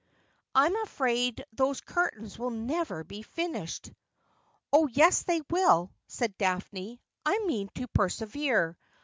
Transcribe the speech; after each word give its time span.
'I'm 0.55 0.75
afraid 0.81 1.45
those 1.53 1.79
curtains 1.79 2.39
will 2.39 2.49
never 2.49 3.03
be 3.03 3.21
finished.'' 3.21 3.91
Oh 4.73 4.87
yes, 4.87 5.21
they 5.21 5.41
will!' 5.51 5.93
said 6.07 6.35
Daphne,' 6.39 6.99
I 7.23 7.37
mean 7.45 7.69
to 7.75 7.87
persevere. 7.89 8.79